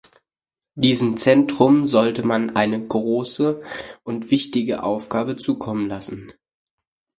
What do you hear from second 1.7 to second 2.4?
sollte